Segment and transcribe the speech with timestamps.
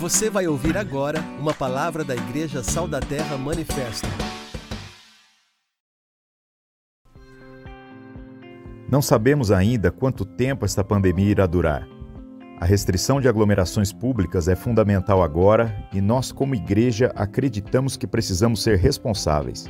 [0.00, 4.08] Você vai ouvir agora uma palavra da Igreja Sal da Terra Manifesto.
[8.90, 11.86] Não sabemos ainda quanto tempo esta pandemia irá durar.
[12.58, 18.62] A restrição de aglomerações públicas é fundamental agora e nós, como igreja, acreditamos que precisamos
[18.62, 19.66] ser responsáveis.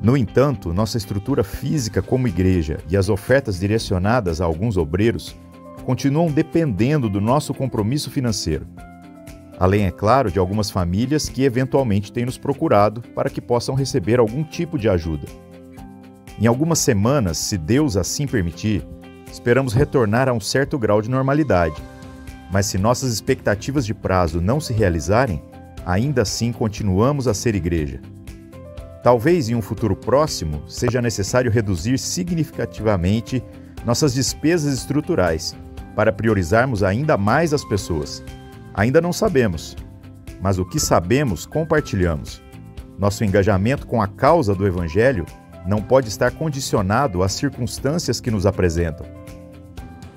[0.00, 5.34] No entanto, nossa estrutura física como igreja e as ofertas direcionadas a alguns obreiros
[5.82, 8.66] continuam dependendo do nosso compromisso financeiro.
[9.58, 14.18] Além, é claro, de algumas famílias que eventualmente têm nos procurado para que possam receber
[14.18, 15.26] algum tipo de ajuda.
[16.40, 18.84] Em algumas semanas, se Deus assim permitir,
[19.30, 21.80] esperamos retornar a um certo grau de normalidade.
[22.50, 25.42] Mas se nossas expectativas de prazo não se realizarem,
[25.86, 28.00] ainda assim continuamos a ser igreja.
[29.02, 33.42] Talvez em um futuro próximo seja necessário reduzir significativamente
[33.84, 35.56] nossas despesas estruturais
[35.94, 38.22] para priorizarmos ainda mais as pessoas.
[38.74, 39.76] Ainda não sabemos,
[40.40, 42.42] mas o que sabemos, compartilhamos.
[42.98, 45.26] Nosso engajamento com a causa do Evangelho
[45.66, 49.06] não pode estar condicionado às circunstâncias que nos apresentam.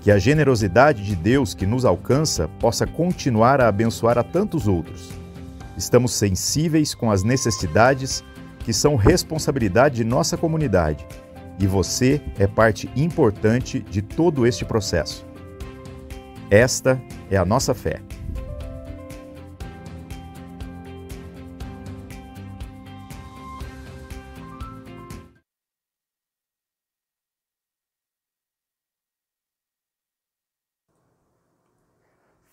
[0.01, 5.09] Que a generosidade de Deus que nos alcança possa continuar a abençoar a tantos outros.
[5.77, 8.23] Estamos sensíveis com as necessidades
[8.59, 11.05] que são responsabilidade de nossa comunidade
[11.59, 15.25] e você é parte importante de todo este processo.
[16.51, 17.01] Esta
[17.31, 17.99] é a nossa fé.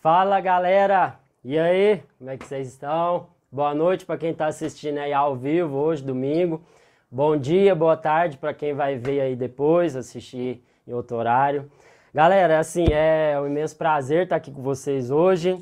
[0.01, 1.21] Fala galera!
[1.45, 3.29] E aí, como é que vocês estão?
[3.51, 6.65] Boa noite para quem está assistindo aí ao vivo hoje, domingo.
[7.11, 11.71] Bom dia, boa tarde para quem vai ver aí depois, assistir em outro horário.
[12.15, 15.57] Galera, assim, é um imenso prazer estar aqui com vocês hoje.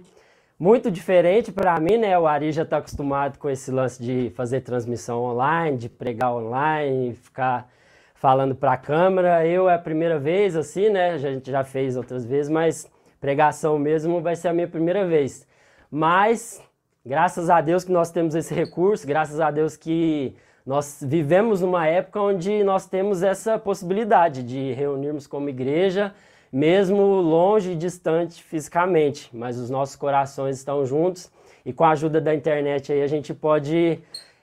[0.59, 2.19] Muito diferente para mim, né?
[2.19, 7.15] O Ari já está acostumado com esse lance de fazer transmissão online, de pregar online,
[7.15, 7.71] ficar
[8.17, 9.47] falando para a câmera.
[9.47, 11.11] Eu é a primeira vez, assim, né?
[11.11, 12.91] A gente já fez outras vezes, mas
[13.21, 15.47] pregação mesmo vai ser a minha primeira vez.
[15.89, 16.61] Mas,
[17.07, 20.35] graças a Deus que nós temos esse recurso, graças a Deus que
[20.67, 26.13] nós vivemos numa época onde nós temos essa possibilidade de reunirmos como igreja
[26.53, 31.31] mesmo longe e distante fisicamente, mas os nossos corações estão juntos
[31.65, 34.01] e com a ajuda da internet aí a gente pode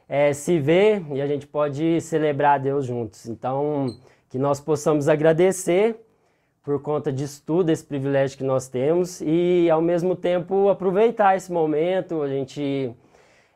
[0.07, 3.27] é, se ver e a gente pode celebrar a Deus juntos.
[3.27, 3.87] Então,
[4.29, 5.95] que nós possamos agradecer
[6.63, 11.49] por conta disso tudo, esse privilégio que nós temos e ao mesmo tempo aproveitar esse
[11.51, 12.93] momento, a gente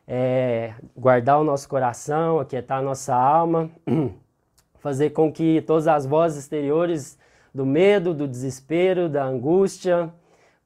[0.08, 3.70] é, guardar o nosso coração, aquietar a nossa alma,
[4.80, 7.18] fazer com que todas as vozes exteriores
[7.54, 10.12] do medo, do desespero, da angústia,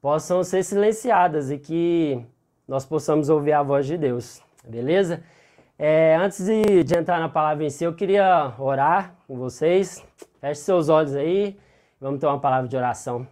[0.01, 2.25] possam ser silenciadas e que
[2.67, 5.21] nós possamos ouvir a voz de Deus, beleza?
[5.79, 10.03] É, antes de, de, entrar na palavra em si, eu queria orar com vocês.
[10.41, 11.57] Feche seus olhos aí,
[12.01, 13.27] vamos ter uma palavra de oração.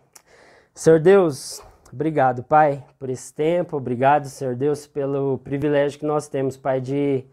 [0.74, 3.78] Senhor Deus, obrigado, Pai, por esse tempo.
[3.78, 7.26] Obrigado, Senhor Deus, pelo privilégio que nós temos, Pai, de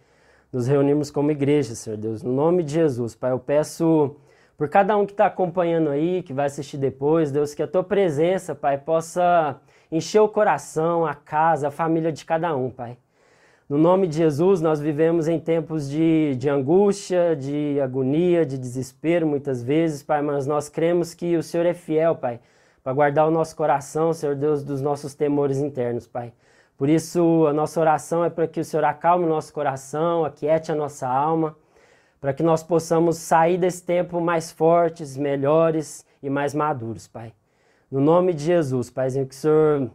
[0.50, 2.22] nos reunirmos como igreja, Senhor Deus.
[2.22, 4.16] No nome de Jesus, Pai, eu peço
[4.62, 7.82] por cada um que está acompanhando aí, que vai assistir depois, Deus, que a tua
[7.82, 12.96] presença, Pai, possa encher o coração, a casa, a família de cada um, Pai.
[13.68, 19.26] No nome de Jesus, nós vivemos em tempos de, de angústia, de agonia, de desespero,
[19.26, 22.38] muitas vezes, Pai, mas nós cremos que o Senhor é fiel, Pai,
[22.84, 26.32] para guardar o nosso coração, Senhor Deus, dos nossos temores internos, Pai.
[26.78, 30.70] Por isso, a nossa oração é para que o Senhor acalme o nosso coração, aquiete
[30.70, 31.56] a nossa alma,
[32.22, 37.32] para que nós possamos sair desse tempo mais fortes, melhores e mais maduros, Pai.
[37.90, 39.90] No nome de Jesus, Paizinho, que o Senhor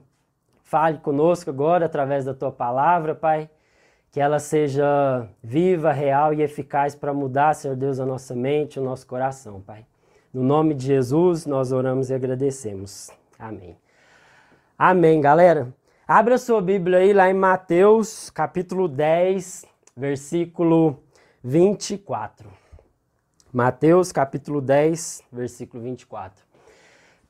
[0.61, 3.49] fale conosco agora através da tua palavra, Pai.
[4.11, 8.83] Que ela seja viva, real e eficaz para mudar, Senhor Deus, a nossa mente, o
[8.83, 9.85] nosso coração, Pai.
[10.33, 13.09] No nome de Jesus, nós oramos e agradecemos.
[13.39, 13.77] Amém.
[14.77, 15.73] Amém, galera.
[16.05, 19.65] Abra sua Bíblia aí lá em Mateus, capítulo 10,
[19.95, 21.06] versículo
[21.47, 22.49] 24.
[23.53, 26.43] Mateus capítulo 10, versículo 24.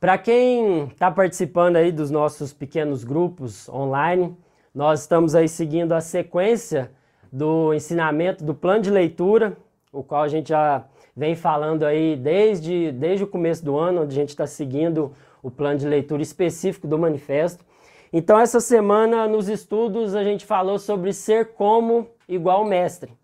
[0.00, 4.36] Para quem está participando aí dos nossos pequenos grupos online,
[4.74, 6.90] nós estamos aí seguindo a sequência
[7.30, 9.56] do ensinamento do plano de leitura,
[9.92, 10.84] o qual a gente já
[11.14, 15.48] vem falando aí desde, desde o começo do ano, onde a gente está seguindo o
[15.48, 17.64] plano de leitura específico do manifesto.
[18.12, 23.16] Então, essa semana, nos estudos, a gente falou sobre ser como igual mestre.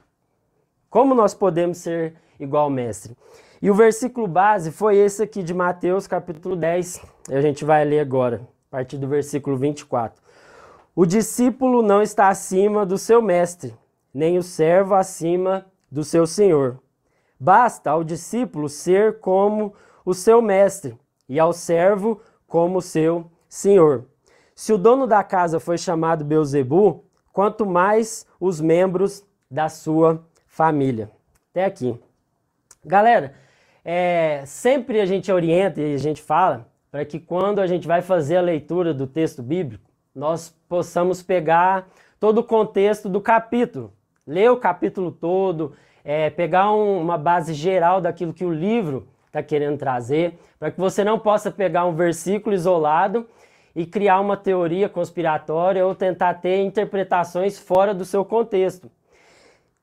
[0.94, 3.16] Como nós podemos ser igual ao mestre?
[3.60, 7.04] E o versículo base foi esse aqui de Mateus, capítulo 10.
[7.30, 10.22] E a gente vai ler agora, a partir do versículo 24.
[10.94, 13.74] O discípulo não está acima do seu mestre,
[14.14, 16.78] nem o servo acima do seu senhor.
[17.40, 19.74] Basta ao discípulo ser como
[20.04, 20.96] o seu mestre
[21.28, 24.04] e ao servo como o seu senhor.
[24.54, 27.02] Se o dono da casa foi chamado Beuzebu,
[27.32, 31.10] quanto mais os membros da sua família.
[31.50, 31.98] Até aqui.
[32.84, 33.34] Galera,
[33.84, 38.00] é, sempre a gente orienta e a gente fala para que quando a gente vai
[38.00, 41.88] fazer a leitura do texto bíblico, nós possamos pegar
[42.20, 43.92] todo o contexto do capítulo,
[44.24, 45.74] ler o capítulo todo,
[46.04, 50.78] é, pegar um, uma base geral daquilo que o livro está querendo trazer, para que
[50.78, 53.26] você não possa pegar um versículo isolado
[53.74, 58.88] e criar uma teoria conspiratória ou tentar ter interpretações fora do seu contexto.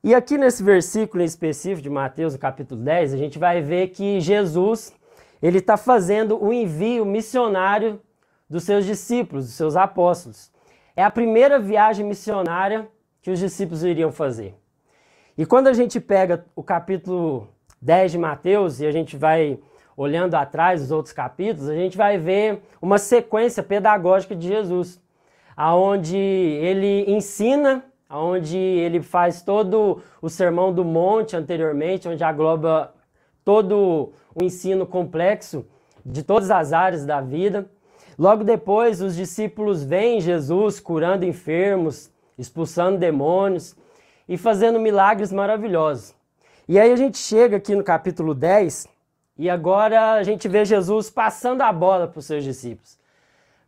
[0.04, 4.20] E aqui nesse versículo em específico de Mateus, capítulo 10, a gente vai ver que
[4.20, 4.92] Jesus
[5.40, 8.02] ele está fazendo o envio missionário
[8.50, 10.52] dos seus discípulos, dos seus apóstolos.
[10.96, 12.90] É a primeira viagem missionária
[13.22, 14.56] que os discípulos iriam fazer.
[15.38, 17.48] E quando a gente pega o capítulo
[17.80, 19.60] 10 de Mateus e a gente vai
[19.96, 25.00] olhando atrás os outros capítulos, a gente vai ver uma sequência pedagógica de Jesus,
[25.56, 32.94] aonde ele ensina, aonde ele faz todo o sermão do monte anteriormente, onde agloba
[33.46, 35.66] todo o ensino complexo
[36.06, 37.72] de todas as áreas da vida.
[38.20, 43.78] Logo depois, os discípulos veem Jesus curando enfermos, expulsando demônios
[44.28, 46.14] e fazendo milagres maravilhosos.
[46.68, 48.90] E aí a gente chega aqui no capítulo 10
[49.38, 53.00] e agora a gente vê Jesus passando a bola para os seus discípulos.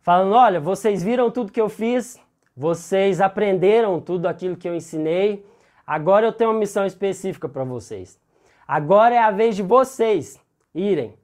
[0.02, 2.20] Falando: olha, vocês viram tudo que eu fiz,
[2.56, 5.44] vocês aprenderam tudo aquilo que eu ensinei,
[5.86, 8.18] agora eu tenho uma missão específica para vocês.
[8.66, 10.40] Agora é a vez de vocês
[10.74, 11.14] irem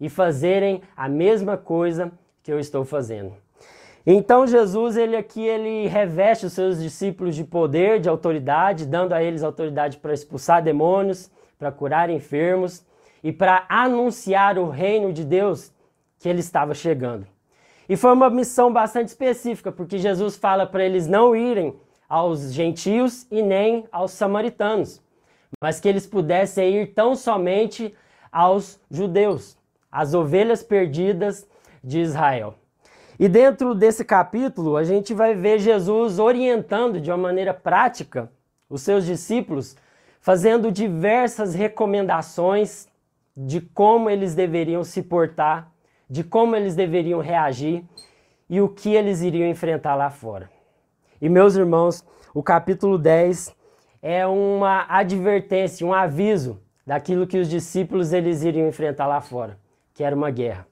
[0.00, 3.32] e fazerem a mesma coisa que eu estou fazendo.
[4.06, 9.22] Então Jesus, ele aqui, ele reveste os seus discípulos de poder, de autoridade, dando a
[9.22, 12.84] eles autoridade para expulsar demônios, para curar enfermos
[13.22, 15.72] e para anunciar o reino de Deus
[16.18, 17.26] que ele estava chegando.
[17.88, 21.74] E foi uma missão bastante específica, porque Jesus fala para eles não irem
[22.08, 25.02] aos gentios e nem aos samaritanos,
[25.60, 27.94] mas que eles pudessem ir tão somente
[28.30, 29.56] aos judeus,
[29.90, 31.48] as ovelhas perdidas
[31.82, 32.54] de Israel.
[33.18, 38.30] E dentro desse capítulo, a gente vai ver Jesus orientando de uma maneira prática
[38.68, 39.76] os seus discípulos,
[40.20, 42.88] fazendo diversas recomendações
[43.36, 45.70] de como eles deveriam se portar,
[46.08, 47.84] de como eles deveriam reagir
[48.48, 50.50] e o que eles iriam enfrentar lá fora.
[51.20, 53.54] E meus irmãos, o capítulo 10
[54.02, 59.58] é uma advertência, um aviso daquilo que os discípulos eles iriam enfrentar lá fora,
[59.92, 60.66] que era uma guerra.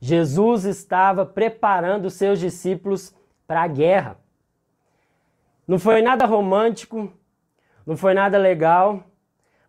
[0.00, 3.14] Jesus estava preparando seus discípulos
[3.46, 4.18] para a guerra.
[5.66, 7.12] Não foi nada romântico,
[7.86, 9.02] não foi nada legal,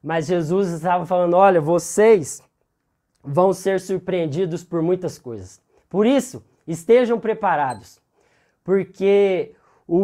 [0.02, 2.42] mas Jesus estava falando: olha, vocês
[3.26, 5.62] vão ser surpreendidos por muitas coisas.
[5.90, 8.00] Por isso, estejam preparados,
[8.64, 9.54] porque
[9.88, 10.04] o,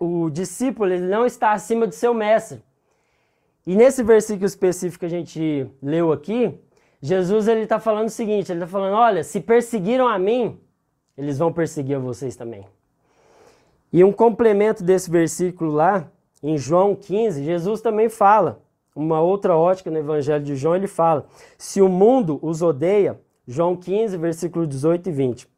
[0.00, 2.62] o discípulo não está acima do seu mestre.
[3.66, 6.58] E nesse versículo específico que a gente leu aqui,
[7.00, 10.58] Jesus ele está falando o seguinte, ele está falando, olha, se perseguiram a mim,
[11.16, 12.66] eles vão perseguir a vocês também.
[13.92, 16.10] E um complemento desse versículo lá,
[16.42, 18.62] em João 15, Jesus também fala,
[18.94, 23.76] uma outra ótica no Evangelho de João, ele fala, se o mundo os odeia, João
[23.76, 25.48] 15, versículo 18 e 20.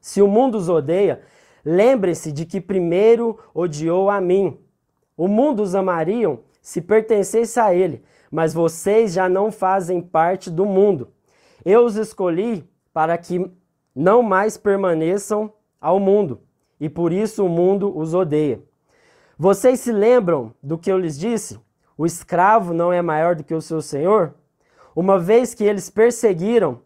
[0.00, 1.20] Se o mundo os odeia,
[1.64, 4.58] lembre-se de que primeiro odiou a mim.
[5.16, 10.64] O mundo os amariam se pertencesse a ele, mas vocês já não fazem parte do
[10.64, 11.08] mundo.
[11.64, 13.50] Eu os escolhi para que
[13.94, 16.40] não mais permaneçam ao mundo,
[16.78, 18.62] e por isso o mundo os odeia.
[19.36, 21.58] Vocês se lembram do que eu lhes disse?
[21.98, 24.32] O escravo não é maior do que o seu senhor?
[24.94, 26.80] Uma vez que eles perseguiram,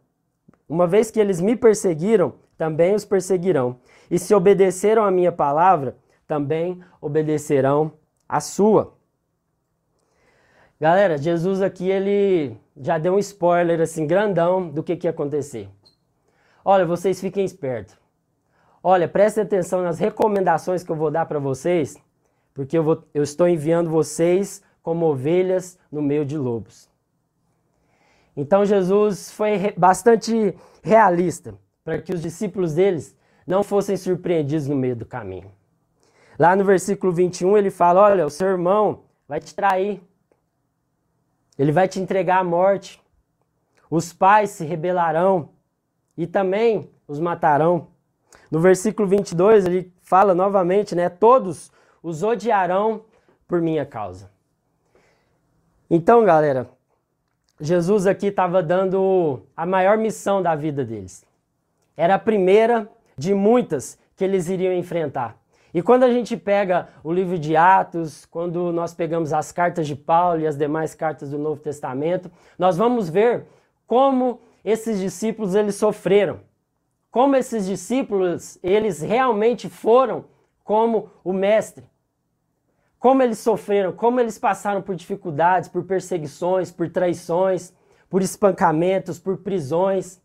[0.66, 3.78] uma vez que eles me perseguiram, também os perseguirão.
[4.10, 7.92] E se obedeceram à minha palavra, também obedecerão
[8.26, 8.94] à sua.
[10.80, 15.68] Galera, Jesus aqui ele já deu um spoiler assim grandão do que, que ia acontecer.
[16.64, 17.96] Olha, vocês fiquem espertos.
[18.82, 21.96] Olha, prestem atenção nas recomendações que eu vou dar para vocês,
[22.54, 26.90] porque eu, vou, eu estou enviando vocês como ovelhas no meio de lobos.
[28.36, 34.96] Então Jesus foi bastante realista para que os discípulos deles não fossem surpreendidos no meio
[34.96, 35.50] do caminho.
[36.38, 40.02] Lá no versículo 21 ele fala: Olha, o seu irmão vai te trair.
[41.58, 43.00] Ele vai te entregar à morte.
[43.90, 45.50] Os pais se rebelarão
[46.16, 47.88] e também os matarão.
[48.50, 51.10] No versículo 22, ele fala novamente, né?
[51.10, 51.70] Todos
[52.02, 53.04] os odiarão
[53.46, 54.31] por minha causa.
[55.94, 56.70] Então, galera,
[57.60, 61.22] Jesus aqui estava dando a maior missão da vida deles.
[61.94, 65.36] Era a primeira de muitas que eles iriam enfrentar.
[65.74, 69.94] E quando a gente pega o livro de Atos, quando nós pegamos as cartas de
[69.94, 73.44] Paulo e as demais cartas do Novo Testamento, nós vamos ver
[73.86, 76.40] como esses discípulos eles sofreram.
[77.10, 80.24] Como esses discípulos, eles realmente foram
[80.64, 81.84] como o mestre.
[83.02, 87.74] Como eles sofreram, como eles passaram por dificuldades, por perseguições, por traições,
[88.08, 90.22] por espancamentos, por prisões.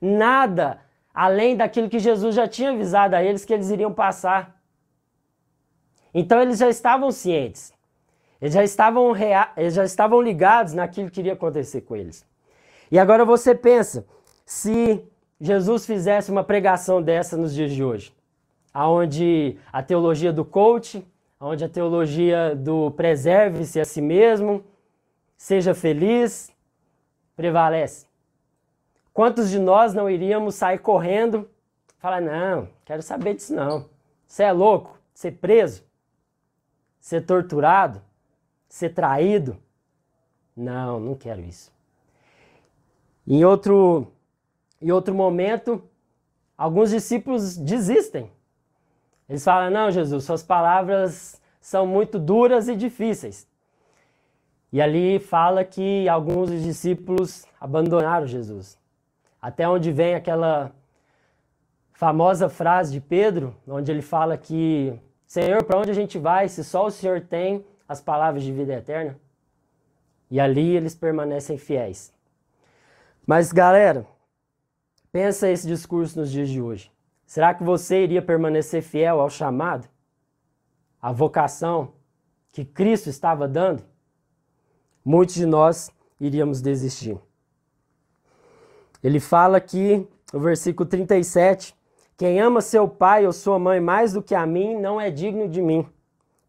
[0.00, 0.80] Nada
[1.12, 4.58] além daquilo que Jesus já tinha avisado a eles que eles iriam passar.
[6.14, 7.74] Então eles já estavam cientes.
[8.40, 9.52] Eles já estavam, rea...
[9.54, 12.26] eles já estavam ligados naquilo que iria acontecer com eles.
[12.90, 14.06] E agora você pensa,
[14.46, 15.04] se
[15.38, 18.10] Jesus fizesse uma pregação dessa nos dias de hoje,
[18.72, 21.06] aonde a teologia do coach,
[21.40, 24.64] onde a teologia do preserve-se a si mesmo,
[25.36, 26.52] seja feliz,
[27.34, 28.06] prevalece.
[29.12, 31.48] Quantos de nós não iríamos sair correndo,
[31.98, 33.88] falar, não, quero saber disso não.
[34.26, 34.98] Você é louco?
[35.14, 35.86] Ser preso?
[37.06, 38.02] ser torturado,
[38.68, 39.56] ser traído.
[40.56, 41.72] Não, não quero isso.
[43.24, 44.08] Em outro,
[44.82, 45.80] em outro momento,
[46.58, 48.28] alguns discípulos desistem.
[49.28, 53.48] Eles falam: Não, Jesus, suas palavras são muito duras e difíceis.
[54.72, 58.78] E ali fala que alguns dos discípulos abandonaram Jesus.
[59.40, 60.72] Até onde vem aquela
[61.92, 66.62] famosa frase de Pedro, onde ele fala que Senhor, para onde a gente vai se
[66.62, 69.18] só o Senhor tem as palavras de vida eterna?
[70.30, 72.12] E ali eles permanecem fiéis.
[73.26, 74.06] Mas galera,
[75.10, 76.90] pensa esse discurso nos dias de hoje.
[77.26, 79.88] Será que você iria permanecer fiel ao chamado?
[81.02, 81.92] À vocação
[82.52, 83.82] que Cristo estava dando?
[85.04, 85.90] Muitos de nós
[86.20, 87.18] iríamos desistir.
[89.02, 91.76] Ele fala aqui no versículo 37
[92.16, 95.48] quem ama seu pai ou sua mãe mais do que a mim não é digno
[95.48, 95.86] de mim.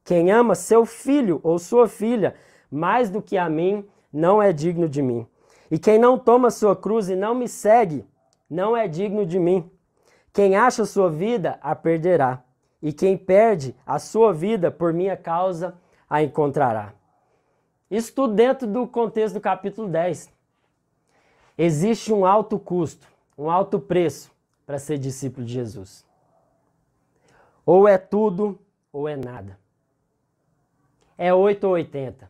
[0.05, 2.35] Quem ama seu filho ou sua filha
[2.71, 5.27] mais do que a mim não é digno de mim.
[5.69, 8.05] E quem não toma sua cruz e não me segue
[8.49, 9.69] não é digno de mim.
[10.37, 12.43] Quem acha sua vida a perderá,
[12.79, 15.75] e quem perde a sua vida por minha causa
[16.07, 16.93] a encontrará.
[17.89, 20.31] Isso tudo dentro do contexto do capítulo 10.
[21.57, 24.31] Existe um alto custo, um alto preço
[24.63, 26.05] para ser discípulo de Jesus.
[27.65, 28.59] Ou é tudo
[28.93, 29.57] ou é nada.
[31.17, 32.29] É 8 ou 80.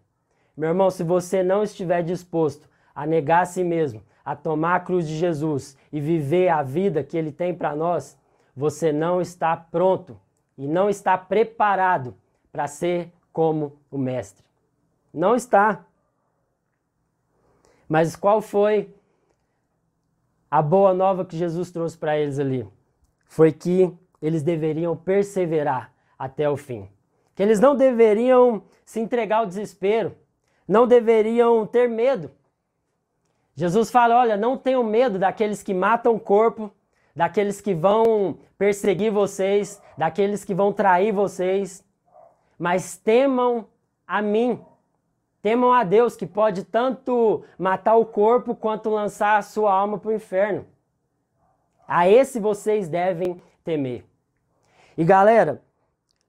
[0.56, 4.79] Meu irmão, se você não estiver disposto a negar a si mesmo, a tomar a
[4.81, 8.19] cruz de Jesus e viver a vida que ele tem para nós,
[8.53, 10.19] você não está pronto
[10.57, 12.13] e não está preparado
[12.51, 14.43] para ser como o mestre.
[15.13, 15.86] Não está.
[17.88, 18.93] Mas qual foi
[20.51, 22.67] a boa nova que Jesus trouxe para eles ali
[23.27, 26.89] foi que eles deveriam perseverar até o fim.
[27.34, 30.17] Que eles não deveriam se entregar ao desespero,
[30.67, 32.29] não deveriam ter medo.
[33.58, 36.72] Jesus fala: olha, não tenham medo daqueles que matam o corpo,
[37.16, 41.84] daqueles que vão perseguir vocês, daqueles que vão trair vocês,
[42.58, 43.68] mas temam
[44.06, 44.64] a mim.
[45.42, 50.10] Temam a Deus que pode tanto matar o corpo quanto lançar a sua alma para
[50.10, 50.66] o inferno.
[51.88, 54.06] A esse vocês devem temer.
[54.98, 55.64] E galera,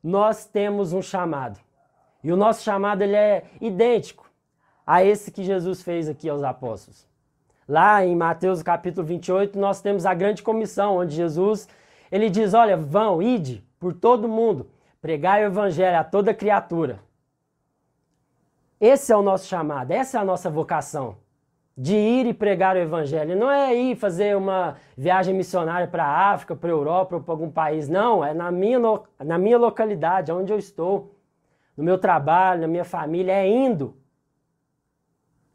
[0.03, 1.59] nós temos um chamado.
[2.23, 4.31] E o nosso chamado ele é idêntico
[4.87, 7.08] a esse que Jesus fez aqui aos apóstolos.
[7.69, 11.69] Lá em Mateus capítulo 28, nós temos a grande comissão, onde Jesus
[12.11, 14.71] ele diz: Olha, vão, ide por todo mundo,
[15.03, 17.01] pregai o evangelho a toda criatura.
[18.81, 21.17] Esse é o nosso chamado, essa é a nossa vocação.
[21.77, 23.37] De ir e pregar o evangelho.
[23.37, 27.33] Não é ir fazer uma viagem missionária para a África, para a Europa ou para
[27.33, 27.89] algum país.
[27.89, 28.81] Não, é na minha,
[29.21, 31.15] na minha localidade, onde eu estou.
[31.77, 33.33] No meu trabalho, na minha família.
[33.33, 33.97] É indo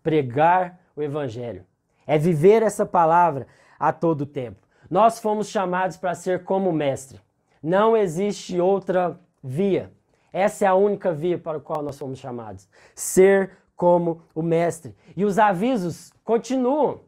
[0.02, 1.66] pregar o evangelho.
[2.06, 3.48] É viver essa palavra
[3.80, 4.60] a todo tempo.
[4.90, 7.20] Nós fomos chamados para ser como mestre.
[7.62, 9.92] Não existe outra via.
[10.34, 12.68] Essa é a única via para a qual nós somos chamados.
[12.96, 14.96] Ser como o Mestre.
[15.16, 17.02] E os avisos continuam.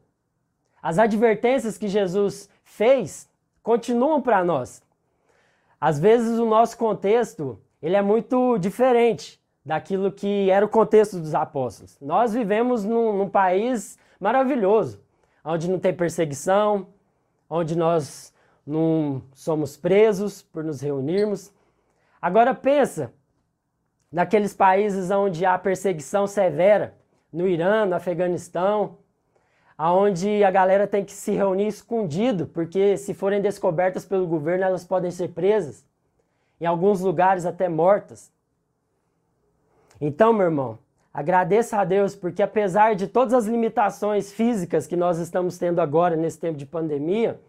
[0.80, 3.28] As advertências que Jesus fez
[3.62, 4.82] continuam para nós.
[5.80, 11.34] Às vezes o nosso contexto ele é muito diferente daquilo que era o contexto dos
[11.34, 11.98] apóstolos.
[12.00, 15.00] Nós vivemos num, num país maravilhoso,
[15.44, 16.88] onde não tem perseguição,
[17.48, 18.32] onde nós
[18.66, 21.52] não somos presos por nos reunirmos.
[22.20, 23.12] Agora pensa
[24.10, 26.96] naqueles países onde há perseguição severa,
[27.32, 28.98] no Irã, no Afeganistão,
[29.76, 34.84] aonde a galera tem que se reunir escondido, porque se forem descobertas pelo governo, elas
[34.84, 35.84] podem ser presas,
[36.60, 38.32] em alguns lugares até mortas.
[40.00, 40.78] Então, meu irmão,
[41.16, 46.14] agradeça a Deus, porque apesar de todas as limitações físicas que nós estamos tendo agora
[46.14, 47.40] nesse tempo de pandemia,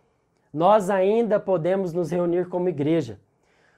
[0.53, 3.19] nós ainda podemos nos reunir como igreja.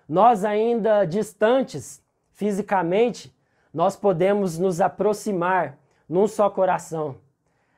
[0.07, 2.03] Nós ainda distantes
[2.33, 3.35] fisicamente,
[3.73, 5.75] nós podemos nos aproximar
[6.07, 7.15] num só coração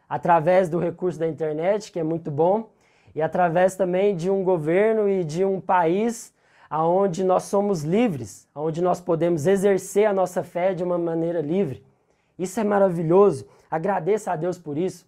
[0.09, 2.71] através do recurso da internet, que é muito bom,
[3.15, 6.33] e através também de um governo e de um país
[6.69, 11.89] onde nós somos livres, onde nós podemos exercer a nossa fé de uma maneira livre.
[12.37, 13.47] Isso é maravilhoso.
[13.69, 15.07] Agradeça a Deus por isso.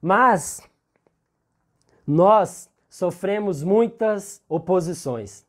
[0.00, 0.62] Mas
[2.06, 5.44] nós sofremos muitas oposições,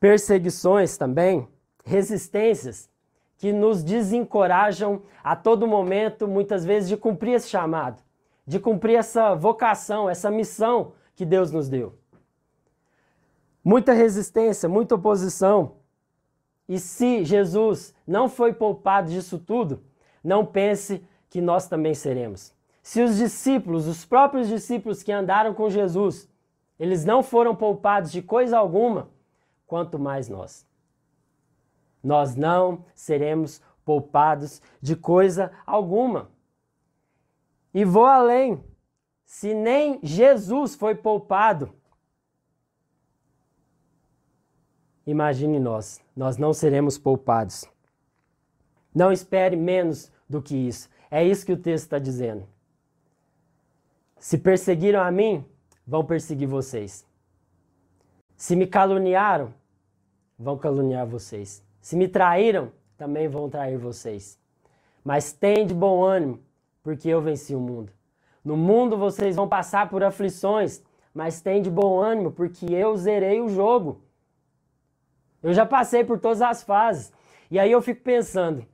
[0.00, 1.46] perseguições também,
[1.84, 2.88] resistências
[3.36, 8.02] que nos desencorajam a todo momento, muitas vezes, de cumprir esse chamado,
[8.46, 11.98] de cumprir essa vocação, essa missão que Deus nos deu.
[13.62, 15.76] Muita resistência, muita oposição.
[16.68, 19.82] E se Jesus não foi poupado disso tudo,
[20.22, 22.54] não pense que nós também seremos.
[22.82, 26.28] Se os discípulos, os próprios discípulos que andaram com Jesus,
[26.78, 29.08] eles não foram poupados de coisa alguma,
[29.66, 30.66] quanto mais nós
[32.04, 36.28] nós não seremos poupados de coisa alguma.
[37.72, 38.62] E vou além.
[39.24, 41.72] Se nem Jesus foi poupado,
[45.06, 47.64] imagine nós, nós não seremos poupados.
[48.94, 50.88] Não espere menos do que isso.
[51.10, 52.46] É isso que o texto está dizendo.
[54.18, 55.44] Se perseguiram a mim,
[55.86, 57.06] vão perseguir vocês.
[58.36, 59.52] Se me caluniaram,
[60.38, 61.62] vão caluniar vocês.
[61.80, 64.38] Se me traíram, também vão trair vocês.
[65.04, 66.40] Mas tem de bom ânimo,
[66.82, 67.92] porque eu venci o mundo.
[68.44, 73.40] No mundo vocês vão passar por aflições, mas tem de bom ânimo, porque eu zerei
[73.40, 74.00] o jogo.
[75.44, 77.12] Eu já passei por todas as fases.
[77.50, 78.64] E aí eu fico pensando,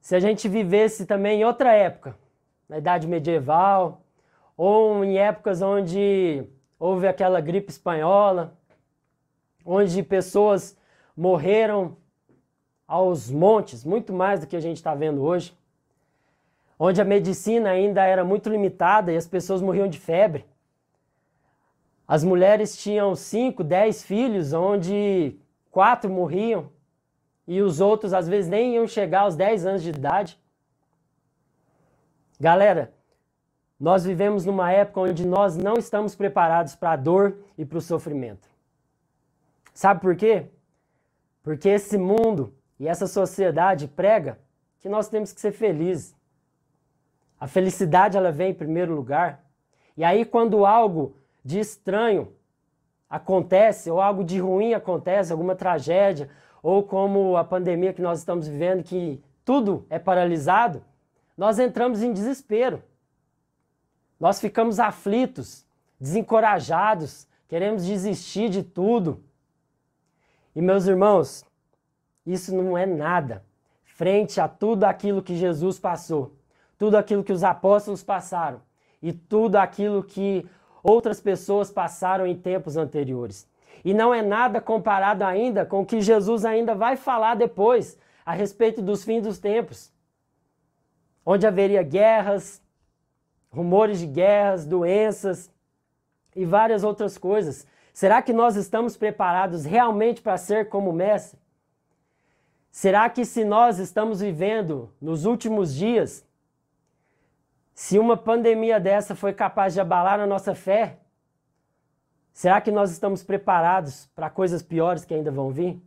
[0.00, 2.16] se a gente vivesse também em outra época,
[2.66, 4.00] na idade medieval,
[4.56, 6.42] ou em épocas onde
[6.78, 8.56] houve aquela gripe espanhola,
[9.62, 10.74] onde pessoas
[11.14, 11.98] morreram
[12.88, 15.54] aos montes, muito mais do que a gente está vendo hoje,
[16.78, 20.46] onde a medicina ainda era muito limitada e as pessoas morriam de febre.
[22.08, 25.38] As mulheres tinham cinco, dez filhos, onde
[25.74, 26.70] quatro morriam
[27.48, 30.40] e os outros às vezes nem iam chegar aos dez anos de idade.
[32.38, 32.94] Galera,
[33.78, 37.80] nós vivemos numa época onde nós não estamos preparados para a dor e para o
[37.80, 38.48] sofrimento.
[39.74, 40.46] Sabe por quê?
[41.42, 44.38] Porque esse mundo e essa sociedade prega
[44.78, 46.14] que nós temos que ser felizes.
[47.40, 49.44] A felicidade ela vem em primeiro lugar.
[49.96, 52.32] E aí quando algo de estranho
[53.08, 56.28] acontece ou algo de ruim acontece, alguma tragédia,
[56.62, 60.82] ou como a pandemia que nós estamos vivendo que tudo é paralisado,
[61.36, 62.82] nós entramos em desespero.
[64.18, 65.66] Nós ficamos aflitos,
[66.00, 69.22] desencorajados, queremos desistir de tudo.
[70.56, 71.44] E meus irmãos,
[72.24, 73.44] isso não é nada
[73.82, 76.34] frente a tudo aquilo que Jesus passou,
[76.76, 78.60] tudo aquilo que os apóstolos passaram
[79.00, 80.44] e tudo aquilo que
[80.84, 83.48] outras pessoas passaram em tempos anteriores.
[83.82, 88.32] E não é nada comparado ainda com o que Jesus ainda vai falar depois a
[88.32, 89.90] respeito dos fins dos tempos,
[91.24, 92.62] onde haveria guerras,
[93.50, 95.50] rumores de guerras, doenças
[96.36, 97.66] e várias outras coisas.
[97.92, 101.38] Será que nós estamos preparados realmente para ser como Mestre?
[102.70, 106.26] Será que se nós estamos vivendo nos últimos dias,
[107.74, 111.00] se uma pandemia dessa foi capaz de abalar a nossa fé,
[112.32, 115.82] será que nós estamos preparados para coisas piores que ainda vão vir?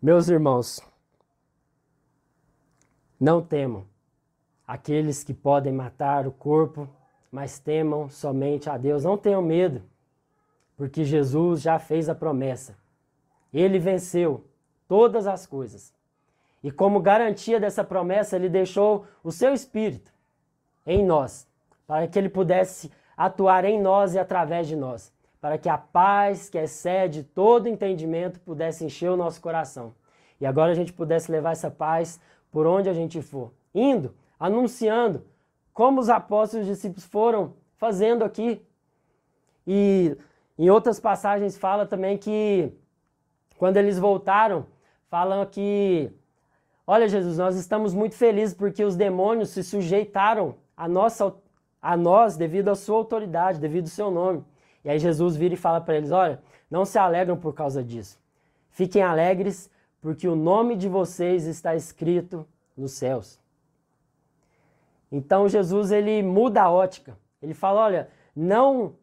[0.00, 0.80] Meus irmãos,
[3.20, 3.86] não temam
[4.66, 6.88] aqueles que podem matar o corpo,
[7.30, 9.04] mas temam somente a Deus.
[9.04, 9.82] Não tenham medo,
[10.78, 12.74] porque Jesus já fez a promessa.
[13.52, 14.46] Ele venceu
[14.86, 15.92] todas as coisas.
[16.62, 20.16] E como garantia dessa promessa, ele deixou o seu espírito
[20.88, 21.46] em nós,
[21.86, 26.48] para que ele pudesse atuar em nós e através de nós, para que a paz
[26.48, 29.94] que excede todo entendimento pudesse encher o nosso coração.
[30.40, 32.18] E agora a gente pudesse levar essa paz
[32.50, 35.24] por onde a gente for, indo, anunciando,
[35.74, 38.60] como os apóstolos e discípulos foram fazendo aqui.
[39.66, 40.16] E
[40.58, 42.72] em outras passagens fala também que
[43.58, 44.66] quando eles voltaram,
[45.10, 46.10] falam que
[46.90, 51.34] Olha, Jesus, nós estamos muito felizes porque os demônios se sujeitaram a, nossa,
[51.82, 54.44] a nós devido à sua autoridade, devido ao seu nome.
[54.84, 58.18] E aí Jesus vira e fala para eles: Olha, não se alegram por causa disso.
[58.70, 59.68] Fiquem alegres
[60.00, 63.40] porque o nome de vocês está escrito nos céus.
[65.10, 67.18] Então Jesus ele muda a ótica.
[67.42, 68.94] Ele fala: olha, não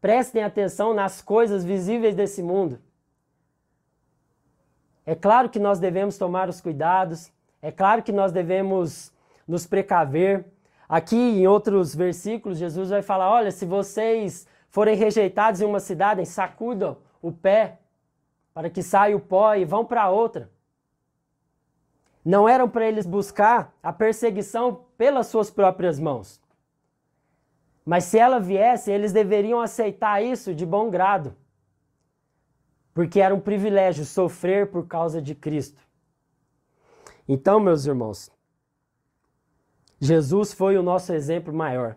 [0.00, 2.78] prestem atenção nas coisas visíveis desse mundo.
[5.04, 9.12] É claro que nós devemos tomar os cuidados, é claro que nós devemos
[9.46, 10.46] nos precaver.
[10.88, 16.24] Aqui em outros versículos, Jesus vai falar: olha, se vocês forem rejeitados em uma cidade,
[16.26, 17.78] sacudam o pé
[18.52, 20.50] para que saia o pó e vão para outra.
[22.24, 26.40] Não eram para eles buscar a perseguição pelas suas próprias mãos.
[27.84, 31.36] Mas se ela viesse, eles deveriam aceitar isso de bom grado
[32.94, 35.82] porque era um privilégio sofrer por causa de Cristo.
[37.28, 38.30] Então, meus irmãos,
[40.00, 41.96] Jesus foi o nosso exemplo maior.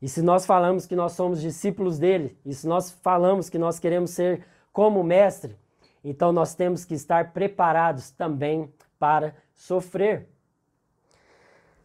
[0.00, 3.78] E se nós falamos que nós somos discípulos dele, e se nós falamos que nós
[3.78, 5.56] queremos ser como mestre,
[6.04, 10.28] então nós temos que estar preparados também para sofrer.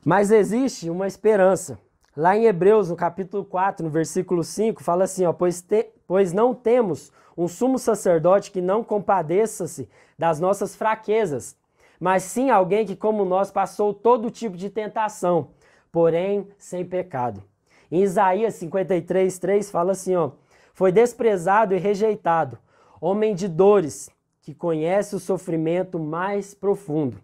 [0.03, 1.77] Mas existe uma esperança.
[2.15, 6.33] Lá em Hebreus, no capítulo 4, no versículo 5, fala assim: ó, pois, te, pois
[6.33, 11.55] não temos um sumo sacerdote que não compadeça-se das nossas fraquezas,
[11.99, 15.49] mas sim alguém que, como nós, passou todo tipo de tentação,
[15.91, 17.43] porém sem pecado.
[17.91, 20.31] Em Isaías 53, 3 fala assim: ó,
[20.73, 22.57] foi desprezado e rejeitado,
[23.01, 24.09] homem de dores,
[24.41, 27.17] que conhece o sofrimento mais profundo.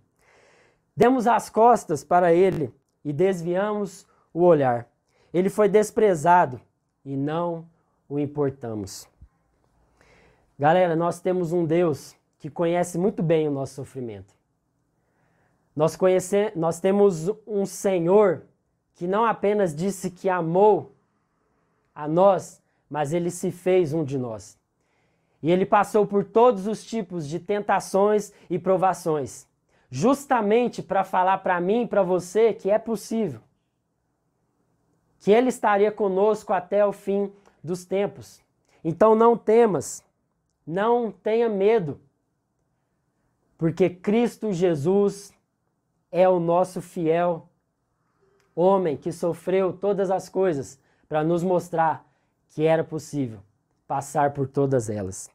[0.95, 4.87] Demos as costas para ele e desviamos o olhar.
[5.33, 6.59] Ele foi desprezado
[7.03, 7.65] e não
[8.07, 9.07] o importamos.
[10.57, 14.33] Galera, nós temos um Deus que conhece muito bem o nosso sofrimento.
[15.75, 18.43] Nós, conhece, nós temos um Senhor
[18.95, 20.95] que não apenas disse que amou
[21.95, 24.57] a nós, mas ele se fez um de nós.
[25.41, 29.47] E ele passou por todos os tipos de tentações e provações,
[29.89, 33.41] justamente para falar para mim e para você que é possível.
[35.19, 37.31] Que ele estaria conosco até o fim
[37.63, 38.41] dos tempos.
[38.83, 40.03] Então não temas,
[40.65, 41.99] não tenha medo,
[43.57, 45.32] porque Cristo Jesus
[46.13, 47.49] é o nosso fiel
[48.55, 52.05] homem que sofreu todas as coisas para nos mostrar
[52.49, 53.39] que era possível
[53.87, 55.27] passar por todas elas.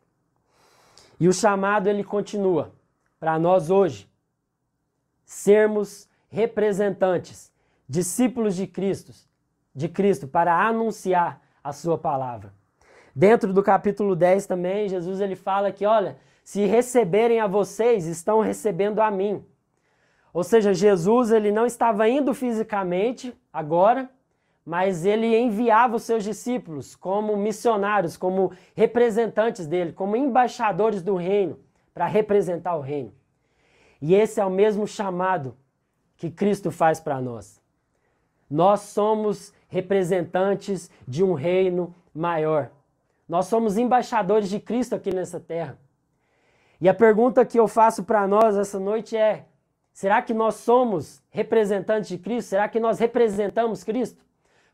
[1.18, 2.72] E o chamado ele continua
[3.18, 4.08] para nós hoje
[5.26, 7.52] sermos representantes,
[7.88, 9.12] discípulos de Cristo,
[9.74, 12.54] de Cristo para anunciar a sua palavra.
[13.12, 18.40] Dentro do capítulo 10 também, Jesus ele fala que, olha, se receberem a vocês, estão
[18.40, 19.44] recebendo a mim.
[20.38, 24.08] Ou seja, Jesus ele não estava indo fisicamente agora,
[24.64, 31.58] mas ele enviava os seus discípulos como missionários, como representantes dele, como embaixadores do reino,
[31.92, 33.12] para representar o reino.
[34.00, 35.56] E esse é o mesmo chamado
[36.16, 37.60] que Cristo faz para nós.
[38.48, 42.70] Nós somos representantes de um reino maior.
[43.28, 45.76] Nós somos embaixadores de Cristo aqui nessa terra.
[46.80, 49.44] E a pergunta que eu faço para nós essa noite é:
[49.92, 52.48] será que nós somos representantes de Cristo?
[52.48, 54.24] Será que nós representamos Cristo?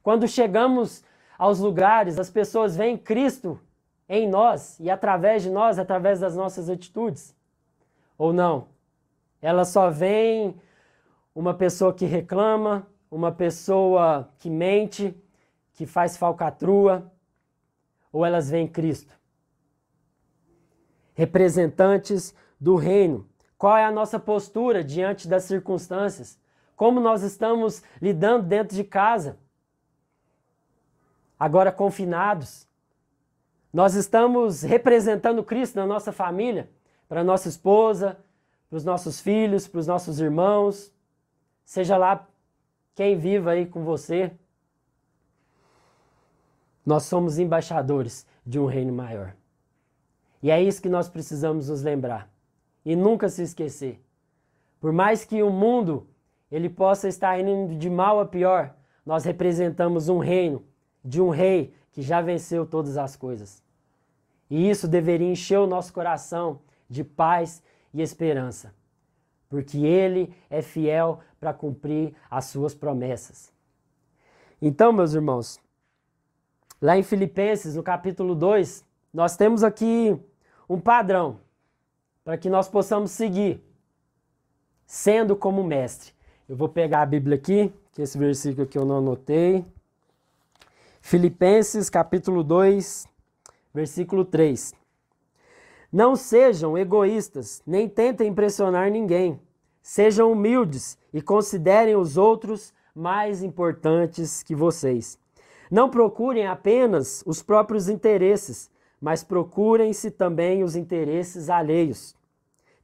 [0.02, 1.02] Quando chegamos
[1.38, 3.60] aos lugares, as pessoas veem Cristo
[4.08, 7.34] em nós e através de nós, através das nossas atitudes?
[8.18, 8.68] Ou não?
[9.40, 10.54] Elas só veem
[11.34, 15.14] uma pessoa que reclama, uma pessoa que mente,
[15.72, 17.10] que faz falcatrua,
[18.12, 19.12] ou elas veem Cristo?
[21.14, 23.28] Representantes do reino.
[23.64, 26.38] Qual é a nossa postura diante das circunstâncias?
[26.76, 29.38] Como nós estamos lidando dentro de casa?
[31.40, 32.68] Agora confinados.
[33.72, 36.68] Nós estamos representando Cristo na nossa família,
[37.08, 38.18] para nossa esposa,
[38.68, 40.92] para os nossos filhos, para os nossos irmãos,
[41.64, 42.28] seja lá
[42.94, 44.30] quem viva aí com você.
[46.84, 49.34] Nós somos embaixadores de um reino maior.
[50.42, 52.33] E é isso que nós precisamos nos lembrar
[52.84, 54.00] e nunca se esquecer.
[54.80, 56.06] Por mais que o mundo
[56.50, 60.64] ele possa estar indo de mal a pior, nós representamos um reino
[61.04, 63.62] de um rei que já venceu todas as coisas.
[64.50, 68.74] E isso deveria encher o nosso coração de paz e esperança,
[69.48, 73.52] porque ele é fiel para cumprir as suas promessas.
[74.60, 75.60] Então, meus irmãos,
[76.84, 80.14] Lá em Filipenses, no capítulo 2, nós temos aqui
[80.68, 81.40] um padrão
[82.24, 83.62] para que nós possamos seguir,
[84.86, 86.12] sendo como mestre.
[86.48, 89.64] Eu vou pegar a Bíblia aqui, que esse versículo que eu não anotei.
[91.02, 93.06] Filipenses, capítulo 2,
[93.74, 94.74] versículo 3.
[95.92, 99.38] Não sejam egoístas, nem tentem impressionar ninguém.
[99.82, 105.18] Sejam humildes e considerem os outros mais importantes que vocês.
[105.70, 108.70] Não procurem apenas os próprios interesses,
[109.04, 112.16] mas procurem-se também os interesses alheios.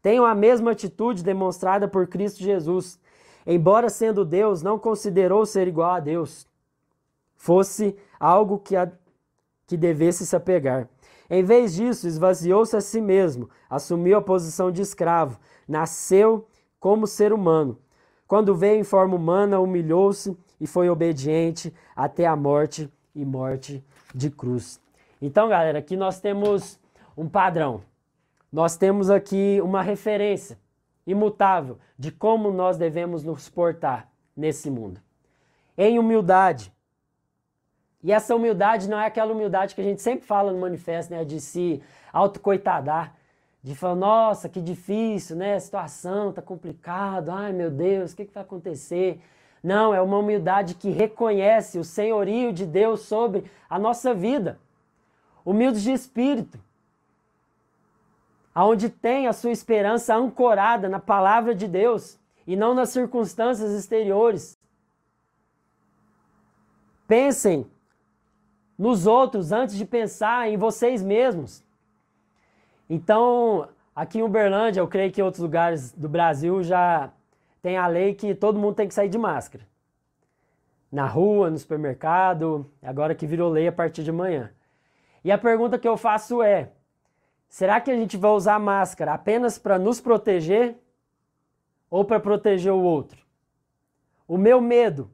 [0.02, 3.00] Tenham a mesma atitude demonstrada por Cristo Jesus.
[3.46, 6.46] Embora sendo Deus, não considerou ser igual a Deus.
[7.38, 8.92] Fosse algo que, a,
[9.66, 10.86] que devesse se apegar.
[11.30, 16.46] Em vez disso, esvaziou-se a si mesmo, assumiu a posição de escravo, nasceu
[16.78, 17.78] como ser humano.
[18.28, 23.82] Quando veio em forma humana, humilhou-se e foi obediente até a morte e morte
[24.14, 24.78] de cruz.
[25.20, 26.80] Então, galera, aqui nós temos
[27.16, 27.82] um padrão.
[28.50, 30.58] Nós temos aqui uma referência
[31.06, 35.00] imutável de como nós devemos nos portar nesse mundo.
[35.76, 36.72] Em humildade.
[38.02, 41.24] E essa humildade não é aquela humildade que a gente sempre fala no manifesto, né,
[41.24, 43.14] de se autocoitadar,
[43.62, 48.24] de falar, nossa, que difícil, né, a situação tá complicado, ai meu Deus, o que,
[48.24, 49.20] que vai acontecer?
[49.62, 54.58] Não, é uma humildade que reconhece o senhorio de Deus sobre a nossa vida.
[55.44, 56.58] Humildes de espírito,
[58.54, 64.58] aonde tem a sua esperança ancorada na palavra de Deus e não nas circunstâncias exteriores.
[67.06, 67.66] Pensem
[68.78, 71.62] nos outros antes de pensar em vocês mesmos.
[72.88, 77.12] Então, aqui em Uberlândia, eu creio que em outros lugares do Brasil já
[77.62, 79.66] tem a lei que todo mundo tem que sair de máscara.
[80.90, 84.50] Na rua, no supermercado, agora que virou lei a partir de amanhã.
[85.22, 86.72] E a pergunta que eu faço é:
[87.48, 90.78] será que a gente vai usar máscara apenas para nos proteger
[91.90, 93.24] ou para proteger o outro?
[94.26, 95.10] O meu medo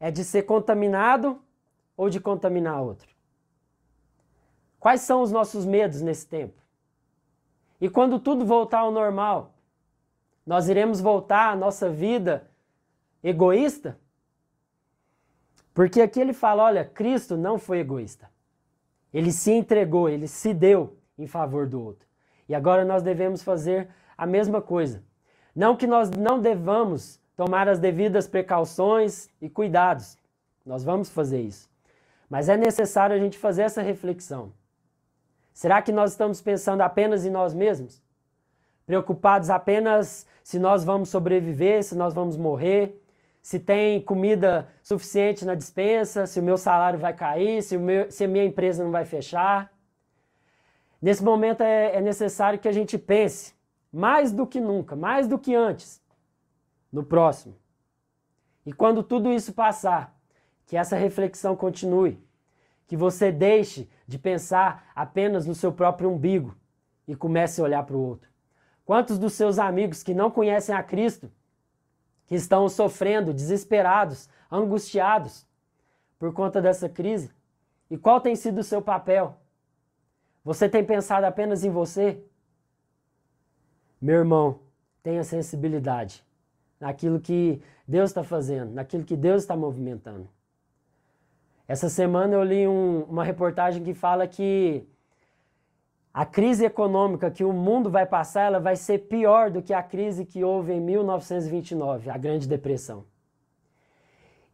[0.00, 1.40] é de ser contaminado
[1.96, 3.14] ou de contaminar outro?
[4.80, 6.60] Quais são os nossos medos nesse tempo?
[7.80, 9.54] E quando tudo voltar ao normal,
[10.46, 12.50] nós iremos voltar à nossa vida
[13.22, 13.98] egoísta?
[15.72, 18.33] Porque aqui ele fala: olha, Cristo não foi egoísta.
[19.14, 22.06] Ele se entregou, ele se deu em favor do outro.
[22.48, 25.04] E agora nós devemos fazer a mesma coisa.
[25.54, 30.18] Não que nós não devamos tomar as devidas precauções e cuidados.
[30.66, 31.70] Nós vamos fazer isso.
[32.28, 34.52] Mas é necessário a gente fazer essa reflexão.
[35.52, 38.02] Será que nós estamos pensando apenas em nós mesmos?
[38.84, 43.00] Preocupados apenas se nós vamos sobreviver, se nós vamos morrer,
[43.44, 48.24] se tem comida suficiente na dispensa, se o meu salário vai cair, se, meu, se
[48.24, 49.70] a minha empresa não vai fechar.
[51.00, 53.52] Nesse momento é, é necessário que a gente pense
[53.92, 56.02] mais do que nunca, mais do que antes,
[56.90, 57.54] no próximo.
[58.64, 60.18] E quando tudo isso passar,
[60.64, 62.18] que essa reflexão continue,
[62.86, 66.56] que você deixe de pensar apenas no seu próprio umbigo
[67.06, 68.30] e comece a olhar para o outro.
[68.86, 71.30] Quantos dos seus amigos que não conhecem a Cristo,
[72.34, 75.46] que estão sofrendo, desesperados, angustiados
[76.18, 77.30] por conta dessa crise?
[77.88, 79.36] E qual tem sido o seu papel?
[80.44, 82.20] Você tem pensado apenas em você?
[84.02, 84.58] Meu irmão,
[85.00, 86.24] tenha sensibilidade
[86.80, 90.28] naquilo que Deus está fazendo, naquilo que Deus está movimentando.
[91.68, 94.84] Essa semana eu li um, uma reportagem que fala que
[96.14, 99.82] a crise econômica que o mundo vai passar, ela vai ser pior do que a
[99.82, 103.04] crise que houve em 1929, a Grande Depressão.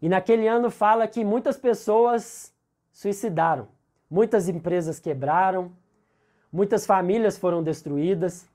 [0.01, 2.51] E naquele ano fala que muitas pessoas
[2.91, 3.69] suicidaram,
[4.11, 5.71] muitas empresas quebraram,
[6.51, 8.49] muitas famílias foram destruídas.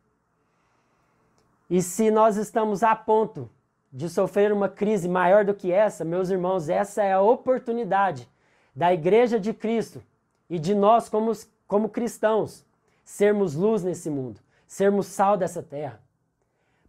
[1.69, 3.47] E se nós estamos a ponto
[3.93, 8.27] de sofrer uma crise maior do que essa, meus irmãos, essa é a oportunidade
[8.75, 10.01] da Igreja de Cristo
[10.49, 11.31] e de nós, como,
[11.67, 12.65] como cristãos,
[13.05, 16.01] sermos luz nesse mundo, sermos sal dessa terra,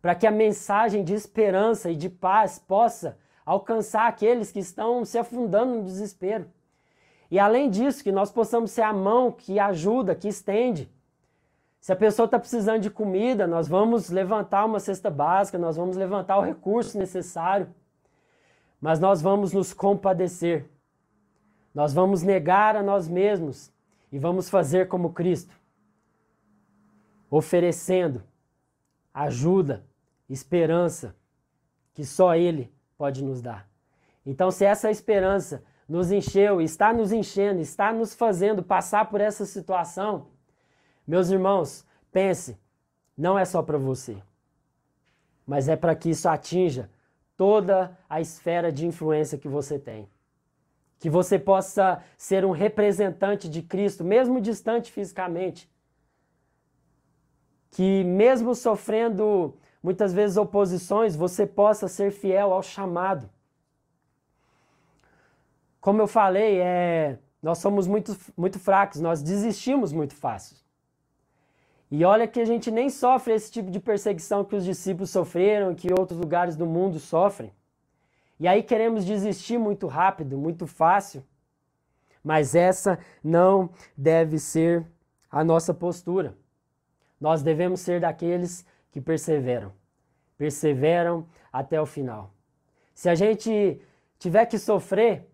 [0.02, 5.16] para que a mensagem de esperança e de paz possa alcançar aqueles que estão se
[5.16, 6.50] afundando no desespero.
[7.30, 10.90] E além disso, que nós possamos ser a mão que ajuda, que estende.
[11.80, 15.96] Se a pessoa está precisando de comida, nós vamos levantar uma cesta básica, nós vamos
[15.96, 17.72] levantar o recurso necessário,
[18.80, 20.68] mas nós vamos nos compadecer
[21.76, 23.70] nós vamos negar a nós mesmos
[24.10, 25.54] e vamos fazer como Cristo,
[27.30, 28.22] oferecendo
[29.12, 29.84] ajuda,
[30.28, 31.16] esperança
[31.94, 33.68] que só Ele pode nos dar.
[34.24, 39.46] Então, se essa esperança nos encheu, está nos enchendo, está nos fazendo passar por essa
[39.46, 40.26] situação,
[41.06, 42.58] meus irmãos, pense,
[43.16, 44.20] não é só para você,
[45.46, 46.90] mas é para que isso atinja
[47.36, 50.08] toda a esfera de influência que você tem.
[50.98, 55.70] Que você possa ser um representante de Cristo, mesmo distante fisicamente.
[57.76, 63.28] Que, mesmo sofrendo muitas vezes oposições, você possa ser fiel ao chamado.
[65.78, 70.56] Como eu falei, é, nós somos muito, muito fracos, nós desistimos muito fácil.
[71.90, 75.74] E olha que a gente nem sofre esse tipo de perseguição que os discípulos sofreram,
[75.74, 77.52] que outros lugares do mundo sofrem.
[78.40, 81.22] E aí queremos desistir muito rápido, muito fácil.
[82.24, 84.82] Mas essa não deve ser
[85.30, 86.34] a nossa postura.
[87.20, 89.72] Nós devemos ser daqueles que perseveram.
[90.36, 92.32] Perseveram até o final.
[92.94, 93.80] Se a gente
[94.18, 95.28] tiver que sofrer,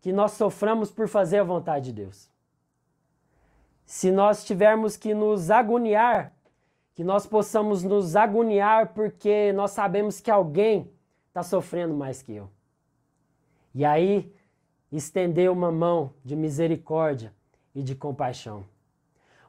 [0.00, 2.30] que nós soframos por fazer a vontade de Deus
[3.88, 6.36] se nós tivermos que nos agoniar,
[6.94, 10.92] que nós possamos nos agoniar porque nós sabemos que alguém
[11.28, 12.50] está sofrendo mais que eu.
[13.74, 14.30] E aí,
[14.92, 17.32] estender uma mão de misericórdia
[17.74, 18.66] e de compaixão.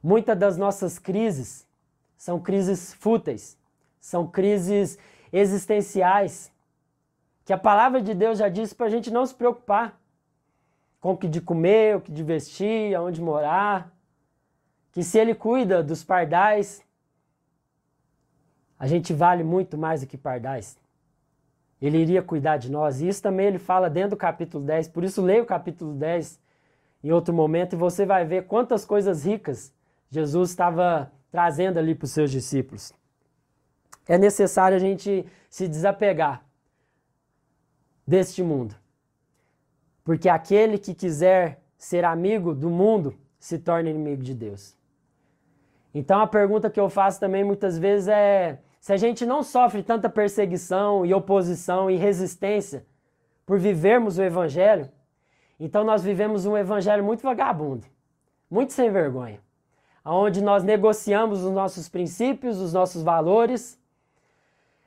[0.01, 1.67] Muitas das nossas crises
[2.19, 3.57] são crises fúteis,
[3.99, 4.99] são crises
[5.33, 6.51] existenciais,
[7.43, 9.99] que a palavra de Deus já disse para a gente não se preocupar
[11.01, 13.91] com o que de comer, o que de vestir, aonde morar
[14.91, 16.83] que se ele cuida dos pardais,
[18.77, 20.77] a gente vale muito mais do que pardais.
[21.81, 22.99] Ele iria cuidar de nós.
[22.99, 24.89] E isso também ele fala dentro do capítulo 10.
[24.89, 26.39] Por isso, leia o capítulo 10
[27.03, 29.73] em outro momento e você vai ver quantas coisas ricas
[30.09, 32.93] Jesus estava trazendo ali para os seus discípulos.
[34.07, 36.43] É necessário a gente se desapegar
[38.05, 38.75] deste mundo.
[40.03, 44.75] Porque aquele que quiser ser amigo do mundo se torna inimigo de Deus.
[45.93, 49.83] Então a pergunta que eu faço também muitas vezes é: se a gente não sofre
[49.83, 52.85] tanta perseguição e oposição e resistência
[53.45, 54.89] por vivermos o Evangelho,
[55.59, 57.85] então nós vivemos um Evangelho muito vagabundo,
[58.49, 59.39] muito sem vergonha,
[60.03, 63.79] onde nós negociamos os nossos princípios, os nossos valores,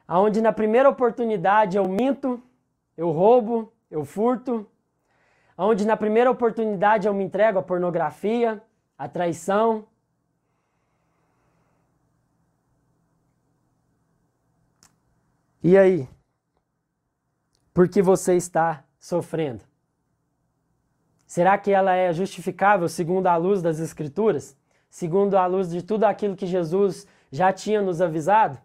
[0.09, 2.42] onde na primeira oportunidade eu minto,
[2.96, 4.66] eu roubo, eu furto,
[5.57, 8.62] onde na primeira oportunidade eu me entrego à pornografia,
[8.98, 9.85] à traição,
[15.62, 16.09] E aí?
[17.72, 19.62] Por que você está sofrendo?
[21.25, 24.57] Será que ela é justificável segundo a luz das Escrituras?
[24.93, 28.59] Segundo a luz de tudo aquilo que Jesus já tinha nos avisado?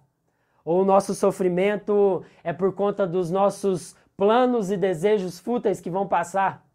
[0.66, 6.06] Ou o nosso sofrimento é por conta dos nossos planos e desejos fúteis que vão
[6.06, 6.68] passar?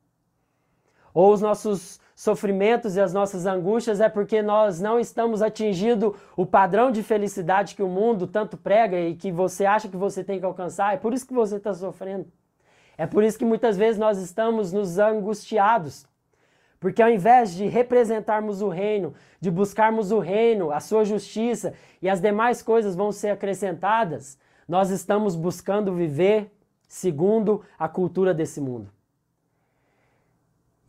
[1.13, 6.47] Ou os nossos sofrimentos e as nossas angústias é porque nós não estamos atingindo o
[6.47, 10.41] padrão de felicidade que o mundo tanto prega e que você acha que você tem
[10.41, 10.95] que alcançar.
[10.95, 12.27] É por isso que você está sofrendo.
[12.97, 16.07] É por isso que muitas vezes nós estamos nos angustiados.
[16.83, 22.09] Porque ao invés de representarmos o reino, de buscarmos o reino, a sua justiça e
[22.09, 26.51] as demais coisas vão ser acrescentadas, nós estamos buscando viver
[26.89, 28.91] segundo a cultura desse mundo.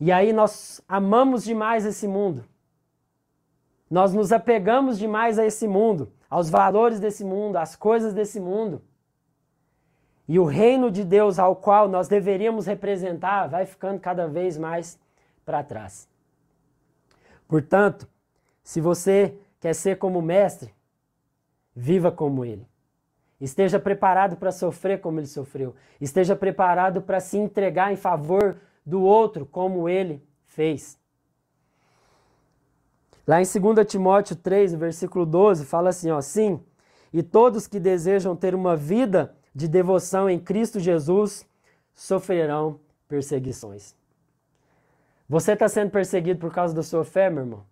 [0.00, 2.44] E aí nós amamos demais esse mundo.
[3.88, 8.82] Nós nos apegamos demais a esse mundo, aos valores desse mundo, às coisas desse mundo.
[10.26, 14.98] E o reino de Deus ao qual nós deveríamos representar vai ficando cada vez mais
[15.44, 16.08] para trás.
[17.46, 18.08] Portanto,
[18.62, 20.74] se você quer ser como mestre,
[21.74, 22.66] viva como ele.
[23.40, 25.74] Esteja preparado para sofrer como ele sofreu.
[26.00, 30.98] Esteja preparado para se entregar em favor do outro como ele fez.
[33.26, 36.60] Lá em 2 Timóteo 3, versículo 12, fala assim: ó, sim,
[37.12, 41.46] e todos que desejam ter uma vida de devoção em Cristo Jesus
[41.94, 43.94] sofrerão perseguições.
[45.28, 47.66] Você está sendo perseguido por causa da sua fé, meu irmão?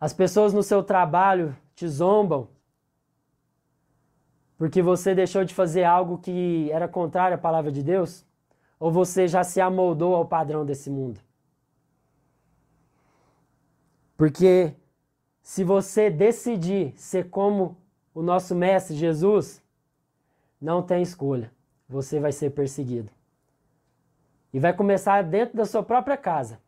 [0.00, 2.48] As pessoas no seu trabalho te zombam
[4.58, 8.24] porque você deixou de fazer algo que era contrário à palavra de Deus?
[8.80, 11.20] Ou você já se amoldou ao padrão desse mundo?
[14.16, 14.74] Porque
[15.42, 17.76] se você decidir ser como
[18.14, 19.62] o nosso mestre Jesus,
[20.60, 21.52] não tem escolha.
[21.88, 23.10] Você vai ser perseguido.
[24.56, 26.58] E vai começar dentro da sua própria casa.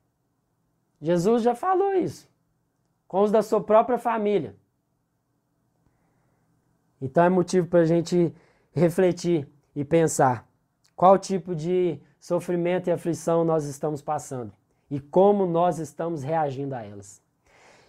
[1.00, 2.28] Jesus já falou isso.
[3.06, 4.54] Com os da sua própria família.
[7.00, 8.30] Então é motivo para a gente
[8.72, 10.46] refletir e pensar
[10.94, 14.52] qual tipo de sofrimento e aflição nós estamos passando
[14.90, 17.22] e como nós estamos reagindo a elas.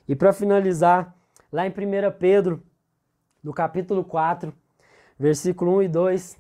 [0.08, 1.14] E para finalizar,
[1.52, 1.74] lá em 1
[2.18, 2.64] Pedro,
[3.44, 4.54] no capítulo 4,
[5.20, 6.38] versículo 1 e 2,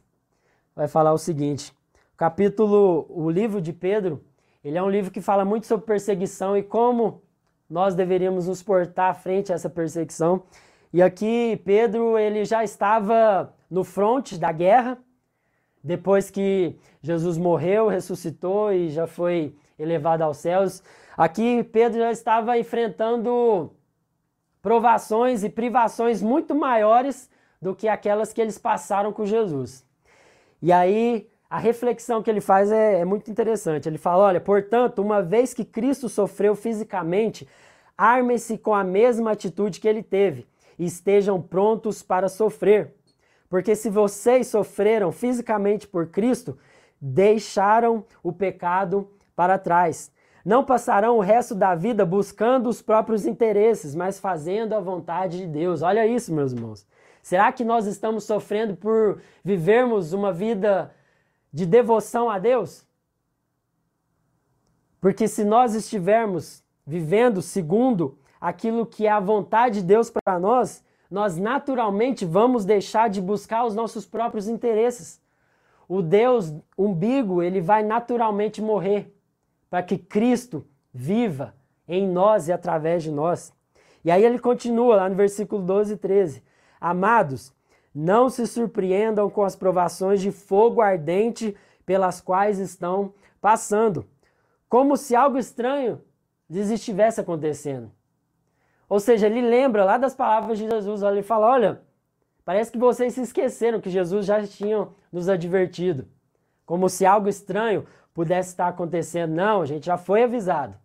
[0.73, 1.77] vai falar o seguinte:
[2.19, 4.21] capítulo, o livro de Pedro,
[4.61, 7.21] ele é um livro que fala muito sobre perseguição e como
[7.69, 10.43] nós deveríamos nos portar frente a essa perseguição.
[10.91, 14.97] E aqui Pedro, ele já estava no fronte da guerra,
[15.81, 20.83] depois que Jesus morreu, ressuscitou e já foi elevado aos céus.
[21.15, 23.71] Aqui Pedro já estava enfrentando
[24.61, 29.87] provações e privações muito maiores do que aquelas que eles passaram com Jesus.
[30.61, 33.89] E aí a reflexão que ele faz é, é muito interessante.
[33.89, 37.47] Ele fala: olha, portanto, uma vez que Cristo sofreu fisicamente,
[37.97, 40.47] armem-se com a mesma atitude que ele teve
[40.77, 42.93] e estejam prontos para sofrer.
[43.49, 46.57] Porque se vocês sofreram fisicamente por Cristo,
[47.01, 50.11] deixaram o pecado para trás.
[50.45, 55.47] Não passarão o resto da vida buscando os próprios interesses, mas fazendo a vontade de
[55.47, 55.81] Deus.
[55.81, 56.87] Olha isso, meus irmãos.
[57.21, 60.91] Será que nós estamos sofrendo por vivermos uma vida
[61.51, 62.85] de devoção a Deus?
[64.99, 70.83] Porque se nós estivermos vivendo segundo aquilo que é a vontade de Deus para nós,
[71.09, 75.21] nós naturalmente vamos deixar de buscar os nossos próprios interesses.
[75.87, 79.15] O Deus umbigo, ele vai naturalmente morrer
[79.69, 81.55] para que Cristo viva
[81.87, 83.53] em nós e através de nós.
[84.03, 86.43] E aí ele continua lá no versículo 12 e 13.
[86.79, 87.53] Amados,
[87.93, 94.05] não se surpreendam com as provações de fogo ardente pelas quais estão passando,
[94.67, 96.01] como se algo estranho
[96.49, 97.91] lhes estivesse acontecendo.
[98.87, 101.81] Ou seja, ele lembra lá das palavras de Jesus, ele fala: Olha,
[102.43, 106.07] parece que vocês se esqueceram que Jesus já tinha nos advertido.
[106.65, 109.33] Como se algo estranho pudesse estar acontecendo.
[109.33, 110.75] Não, a gente já foi avisado.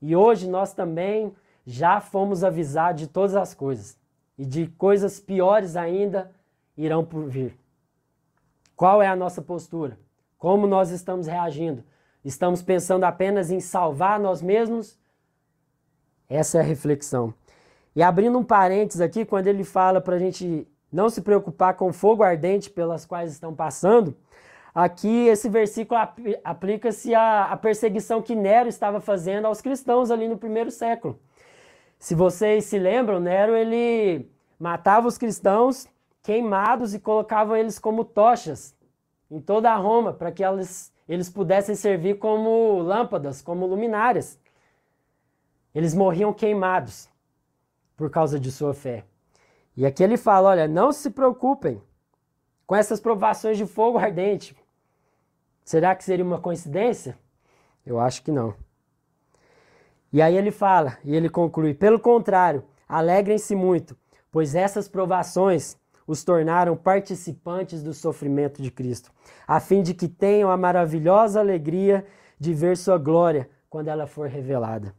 [0.00, 1.34] E hoje nós também
[1.66, 3.97] já fomos avisados de todas as coisas.
[4.38, 6.30] E de coisas piores ainda
[6.76, 7.58] irão por vir.
[8.76, 9.98] Qual é a nossa postura?
[10.38, 11.82] Como nós estamos reagindo?
[12.24, 14.98] Estamos pensando apenas em salvar nós mesmos
[16.28, 17.32] essa é a reflexão.
[17.96, 21.88] E abrindo um parênteses aqui, quando ele fala para a gente não se preocupar com
[21.88, 24.14] o fogo ardente pelas quais estão passando,
[24.74, 25.98] aqui esse versículo
[26.44, 31.18] aplica-se à, perseguição que Nero estava fazendo aos cristãos ali no primeiro século.
[31.98, 35.86] Se vocês se lembram, Nero ele matava os cristãos
[36.22, 38.76] queimados e colocava eles como tochas
[39.30, 44.38] em toda a Roma para que eles, eles pudessem servir como lâmpadas, como luminárias.
[45.74, 47.08] Eles morriam queimados
[47.96, 49.04] por causa de sua fé.
[49.76, 51.82] E aqui ele fala: olha, não se preocupem
[52.66, 54.56] com essas provações de fogo ardente.
[55.64, 57.18] Será que seria uma coincidência?
[57.84, 58.54] Eu acho que não.
[60.12, 63.96] E aí ele fala, e ele conclui: pelo contrário, alegrem-se muito,
[64.32, 69.10] pois essas provações os tornaram participantes do sofrimento de Cristo,
[69.46, 72.06] a fim de que tenham a maravilhosa alegria
[72.40, 74.94] de ver sua glória quando ela for revelada.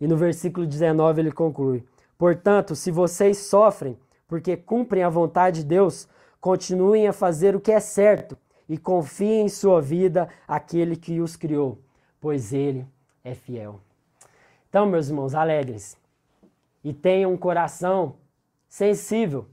[0.00, 1.84] E no versículo 19 ele conclui:
[2.16, 6.08] Portanto, se vocês sofrem porque cumprem a vontade de Deus,
[6.40, 8.36] continuem a fazer o que é certo
[8.68, 11.78] e confiem em sua vida aquele que os criou,
[12.20, 12.86] pois ele
[13.24, 13.80] é fiel.
[14.68, 15.96] Então, meus irmãos, alegrem-se
[16.84, 18.16] e tenham um coração
[18.68, 19.46] sensível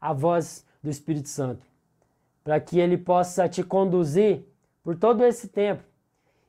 [0.00, 1.66] à voz do Espírito Santo,
[2.44, 4.44] para que ele possa te conduzir
[4.82, 5.82] por todo esse tempo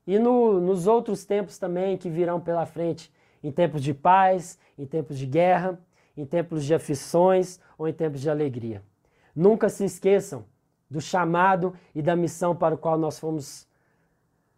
[0.06, 3.12] e no, nos outros tempos também que virão pela frente
[3.44, 5.80] em tempos de paz, em tempos de guerra,
[6.16, 8.84] em tempos de aflições ou em tempos de alegria.
[9.36, 10.46] Nunca se esqueçam
[10.90, 13.68] do chamado e da missão para o qual nós fomos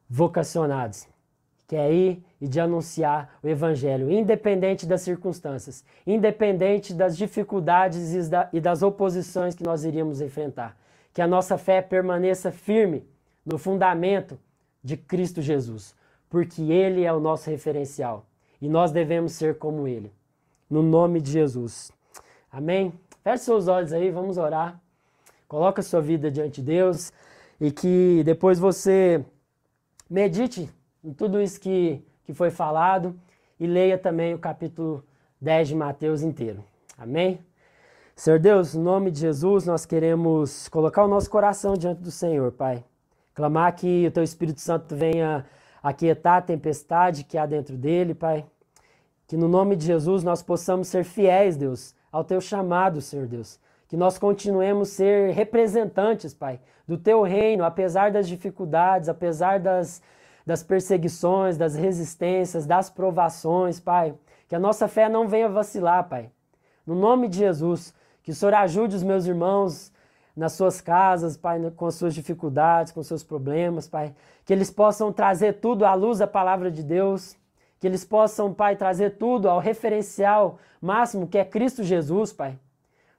[0.09, 1.07] vocacionados,
[1.73, 8.13] que é ir e de anunciar o Evangelho, independente das circunstâncias, independente das dificuldades
[8.53, 10.77] e das oposições que nós iríamos enfrentar.
[11.11, 13.03] Que a nossa fé permaneça firme
[13.43, 14.37] no fundamento
[14.83, 15.95] de Cristo Jesus,
[16.29, 18.23] porque Ele é o nosso referencial
[18.61, 20.13] e nós devemos ser como Ele.
[20.69, 21.91] No nome de Jesus.
[22.51, 22.93] Amém?
[23.23, 24.79] Feche seus olhos aí, vamos orar.
[25.47, 27.11] Coloca sua vida diante de Deus
[27.59, 29.25] e que depois você
[30.07, 30.69] medite
[31.03, 33.15] em tudo isso que, que foi falado
[33.59, 35.03] e leia também o capítulo
[35.41, 36.63] 10 de Mateus inteiro.
[36.97, 37.39] Amém?
[38.15, 42.51] Senhor Deus, no nome de Jesus, nós queremos colocar o nosso coração diante do Senhor,
[42.51, 42.83] Pai.
[43.33, 45.45] Clamar que o Teu Espírito Santo venha
[45.81, 48.45] aquietar a tempestade que há dentro dele, Pai.
[49.27, 53.59] Que no nome de Jesus nós possamos ser fiéis, Deus, ao teu chamado, Senhor Deus.
[53.87, 60.01] Que nós continuemos ser representantes, Pai, do Teu reino, apesar das dificuldades, apesar das,
[60.45, 64.13] das perseguições, das resistências, das provações, Pai.
[64.47, 66.29] Que a nossa fé não venha vacilar, Pai.
[66.85, 69.91] No nome de Jesus, que o Senhor ajude os meus irmãos
[70.35, 74.13] nas suas casas, Pai, com as suas dificuldades, com os seus problemas, Pai.
[74.45, 77.37] Que eles possam trazer tudo à luz da palavra de Deus.
[77.79, 82.59] Que eles possam, Pai, trazer tudo ao referencial máximo que é Cristo Jesus, Pai.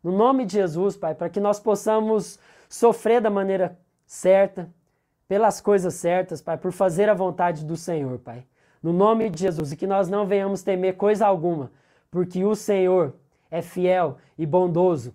[0.02, 4.68] No nome de Jesus, Pai, para que nós possamos sofrer da maneira certa,
[5.28, 8.44] pelas coisas certas, Pai, por fazer a vontade do Senhor, Pai.
[8.82, 11.70] No nome de Jesus, e que nós não venhamos temer coisa alguma,
[12.10, 13.14] porque o Senhor
[13.50, 15.14] é fiel e bondoso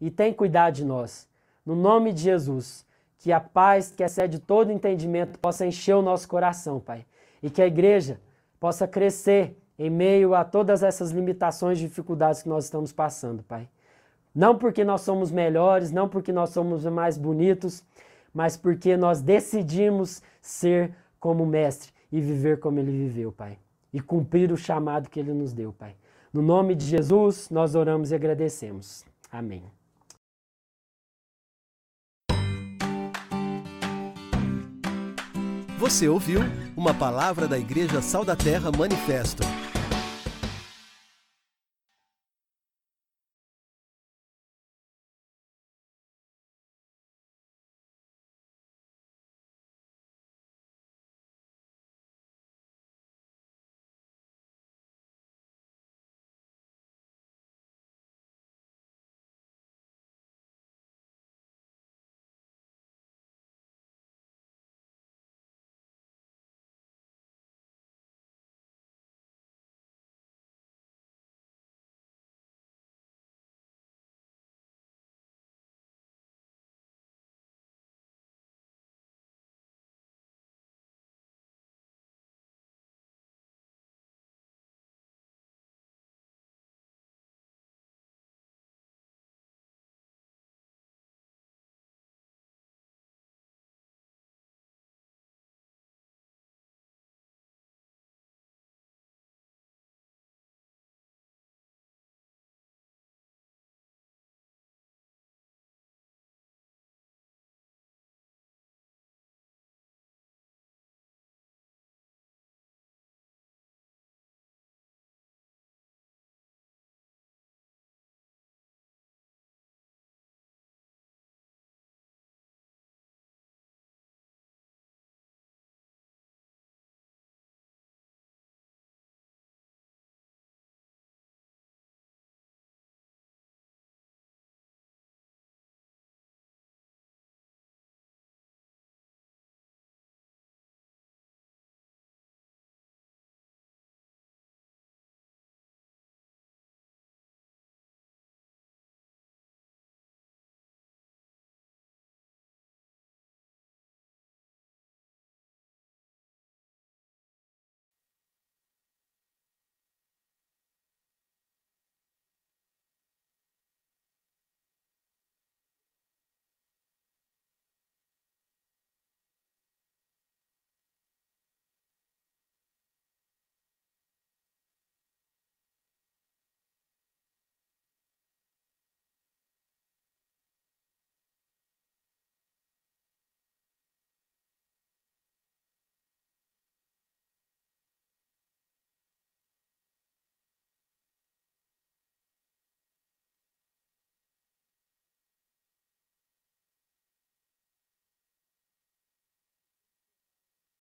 [0.00, 1.28] e tem cuidado de nós.
[1.66, 2.86] No nome de Jesus,
[3.18, 7.04] que a paz que excede todo entendimento possa encher o nosso coração, Pai.
[7.42, 8.20] E que a igreja
[8.60, 13.68] possa crescer em meio a todas essas limitações e dificuldades que nós estamos passando, Pai.
[14.34, 17.82] Não porque nós somos melhores, não porque nós somos mais bonitos,
[18.32, 23.58] mas porque nós decidimos ser como mestre e viver como ele viveu, Pai.
[23.92, 25.96] E cumprir o chamado que ele nos deu, Pai.
[26.32, 29.04] No nome de Jesus, nós oramos e agradecemos.
[29.30, 29.62] Amém.
[35.78, 36.40] Você ouviu
[36.76, 39.44] uma palavra da Igreja Sal da Terra Manifesto.